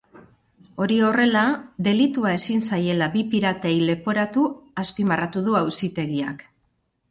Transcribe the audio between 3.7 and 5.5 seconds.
leporatu azpimarratu